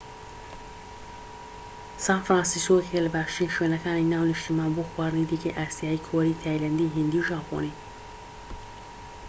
سان 2.05 2.21
فرانسیسکۆ 2.27 2.73
یەکێکە 2.79 2.99
لە 3.05 3.09
باشترین 3.15 3.53
شوێنەکانی 3.55 4.09
ناو 4.13 4.23
نیشتیمان 4.29 4.71
بۆ 4.75 4.83
خواردنی 4.91 5.29
دیکەی 5.31 5.57
ئاسیایی 5.57 6.03
کۆری 6.07 6.39
تایلەندی 6.41 6.91
هیندی 6.95 7.21
و 7.21 7.27
ژاپۆنی 7.29 7.73